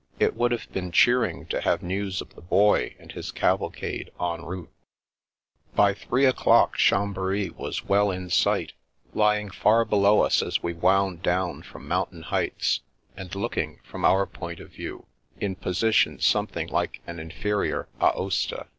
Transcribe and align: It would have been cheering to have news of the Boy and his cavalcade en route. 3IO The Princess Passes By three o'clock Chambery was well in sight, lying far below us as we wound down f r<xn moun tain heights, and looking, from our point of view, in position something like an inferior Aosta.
It 0.17 0.35
would 0.35 0.51
have 0.51 0.65
been 0.71 0.91
cheering 0.91 1.45
to 1.49 1.61
have 1.61 1.83
news 1.83 2.21
of 2.21 2.33
the 2.33 2.41
Boy 2.41 2.95
and 2.97 3.11
his 3.11 3.29
cavalcade 3.31 4.09
en 4.19 4.43
route. 4.43 4.67
3IO 5.75 5.75
The 5.75 5.75
Princess 5.75 5.75
Passes 5.75 5.75
By 5.75 5.93
three 5.93 6.25
o'clock 6.25 6.73
Chambery 6.75 7.49
was 7.51 7.85
well 7.87 8.09
in 8.09 8.31
sight, 8.31 8.73
lying 9.13 9.51
far 9.51 9.85
below 9.85 10.21
us 10.21 10.41
as 10.41 10.63
we 10.63 10.73
wound 10.73 11.21
down 11.21 11.61
f 11.61 11.73
r<xn 11.73 11.83
moun 11.83 12.07
tain 12.11 12.21
heights, 12.23 12.79
and 13.15 13.35
looking, 13.35 13.79
from 13.83 14.03
our 14.03 14.25
point 14.25 14.59
of 14.59 14.71
view, 14.71 15.05
in 15.39 15.53
position 15.55 16.17
something 16.19 16.65
like 16.69 16.99
an 17.05 17.19
inferior 17.19 17.87
Aosta. 18.01 18.69